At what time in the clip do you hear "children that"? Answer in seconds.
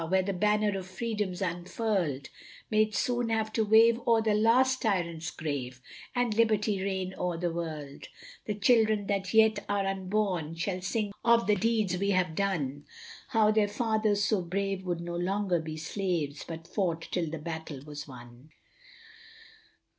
8.55-9.31